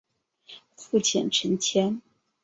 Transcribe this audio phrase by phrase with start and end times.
[0.75, 2.01] 父亲陈谦。